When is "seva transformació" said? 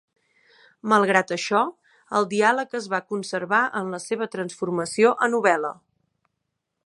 4.07-5.15